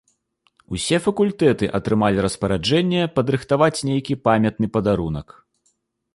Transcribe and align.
Усе 0.77 0.97
факультэты 1.05 1.69
атрымалі 1.79 2.23
распараджэнне 2.27 3.01
падрыхтаваць 3.19 3.83
нейкі 3.93 4.19
памятны 4.31 4.65
падарунак. 4.81 5.27